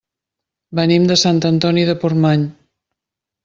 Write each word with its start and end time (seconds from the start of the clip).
Venim 0.79 1.05
de 1.11 1.19
Sant 1.25 1.43
Antoni 1.51 1.87
de 1.93 1.97
Portmany. 2.05 2.51